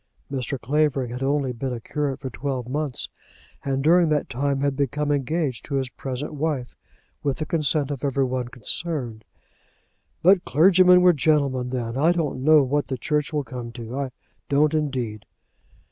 Mr. 0.31 0.59
Clavering 0.59 1.11
had 1.11 1.21
only 1.21 1.51
been 1.51 1.71
a 1.71 1.79
curate 1.79 2.19
for 2.19 2.31
twelve 2.31 2.67
months, 2.67 3.07
and 3.63 3.83
during 3.83 4.09
that 4.09 4.29
time 4.31 4.61
had 4.61 4.75
become 4.75 5.11
engaged 5.11 5.63
to 5.63 5.75
his 5.75 5.89
present 5.89 6.33
wife 6.33 6.75
with 7.21 7.37
the 7.37 7.45
consent 7.45 7.91
of 7.91 8.03
every 8.03 8.23
one 8.25 8.47
concerned. 8.47 9.23
"But 10.23 10.43
clergymen 10.43 11.01
were 11.03 11.13
gentlemen 11.13 11.69
then. 11.69 11.97
I 11.97 12.13
don't 12.13 12.43
know 12.43 12.63
what 12.63 12.87
the 12.87 12.97
Church 12.97 13.31
will 13.31 13.43
come 13.43 13.71
to; 13.73 13.95
I 13.95 14.09
don't 14.49 14.73
indeed." 14.73 15.27